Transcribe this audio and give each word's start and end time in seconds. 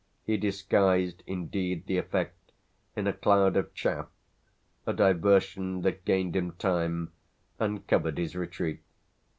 He 0.23 0.35
disguised 0.35 1.21
indeed 1.27 1.85
the 1.85 1.99
effect 1.99 2.53
in 2.95 3.05
a 3.05 3.13
cloud 3.13 3.55
of 3.55 3.71
chaff, 3.75 4.07
a 4.87 4.93
diversion 4.93 5.81
that 5.83 6.05
gained 6.05 6.35
him 6.35 6.53
time 6.53 7.11
and 7.59 7.85
covered 7.85 8.17
his 8.17 8.35
retreat. 8.35 8.81